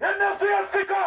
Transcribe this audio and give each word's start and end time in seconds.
in 0.00 0.18
this 0.18 0.40
year's 0.40 0.70
to 0.72 0.84
go. 0.84 1.04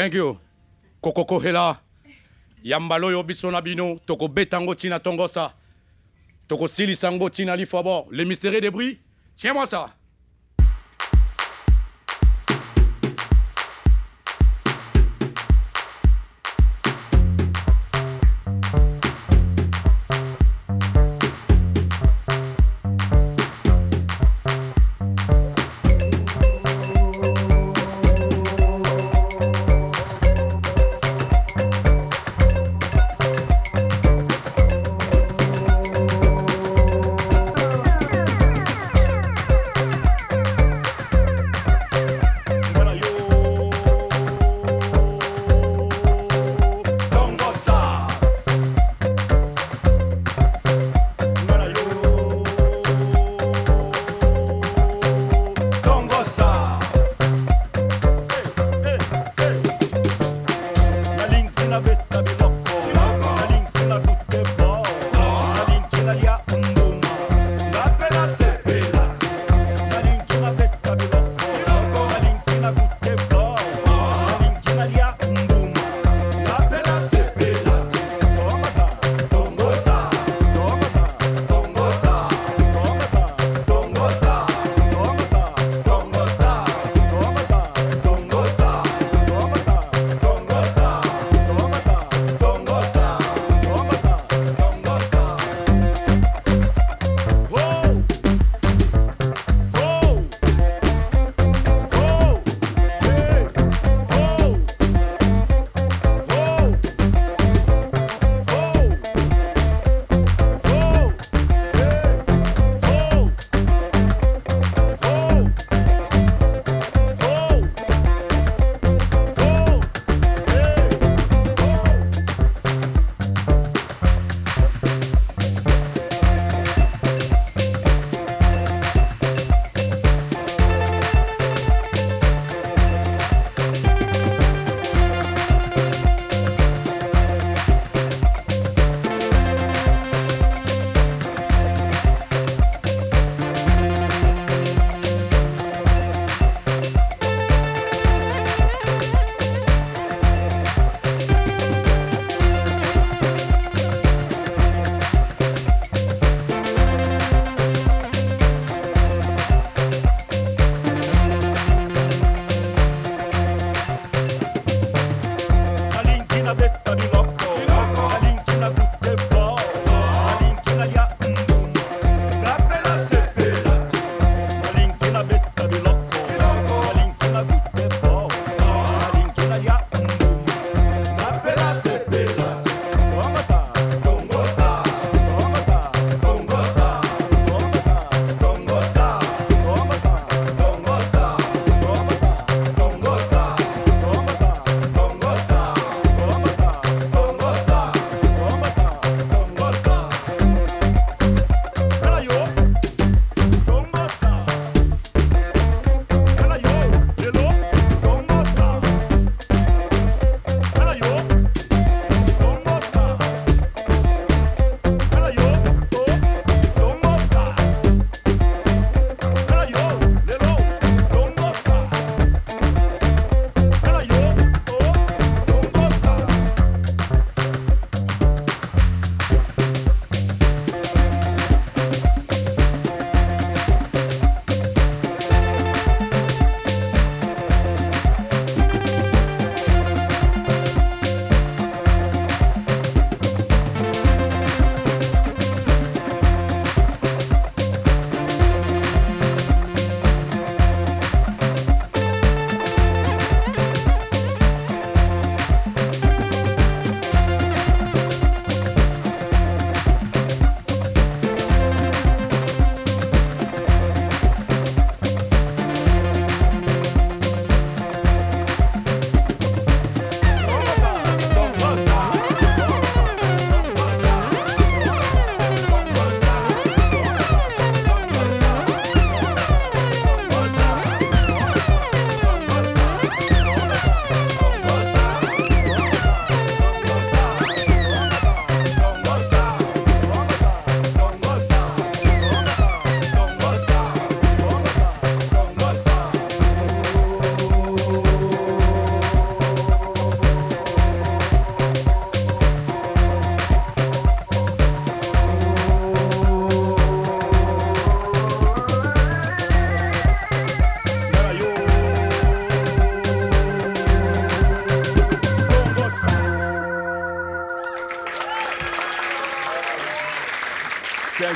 Thank 0.00 0.14
you. 0.14 0.38
Kokoko 1.02 1.38
Hela. 1.38 1.78
yambala 2.64 3.06
oyo 3.06 3.22
biso 3.22 3.50
na 3.50 3.60
bino. 3.60 3.98
Tongosa. 4.06 5.52
Tokosilisa 6.48 7.06
yango 7.06 7.28
ntina 7.28 7.54
lifa 7.54 7.82
bord 7.82 8.06
le 8.10 8.24
mystérieux 8.24 8.62
de 8.62 8.70
bris 8.70 8.98
tiens 9.36 9.52
moi 9.52 9.66
ça 9.66 9.94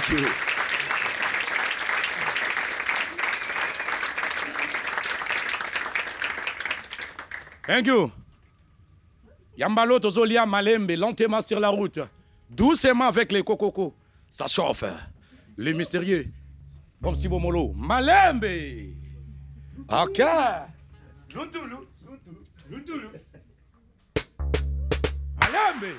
Thank 0.06 0.20
you. 0.20 0.28
Thank 7.66 7.86
you. 7.86 8.12
Yambalo 9.56 9.98
Tozolia 9.98 10.44
Malembe, 10.44 10.90
lentement 10.96 11.40
sur 11.40 11.58
la 11.58 11.70
route. 11.70 12.00
Doucement 12.50 13.06
avec 13.06 13.32
les 13.32 13.42
cococos. 13.42 13.94
Ça 14.28 14.46
chauffe. 14.46 14.84
Les 15.56 15.72
mystérieux. 15.72 16.26
Comme 17.02 17.14
si 17.14 17.26
Bomolo. 17.26 17.72
Malembe. 17.74 18.44
Ok. 19.88 20.18
Malembe. 25.40 25.96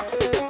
Rock. 0.00 0.49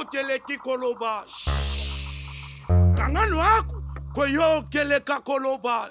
okeleki 0.00 0.56
koloba 0.58 1.24
kanga 2.96 3.24
loako 3.26 3.82
koyo 4.14 4.58
okeleka 4.58 5.20
koloba. 5.20 5.90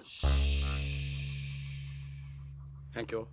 Thank 2.93 3.11
you. 3.11 3.27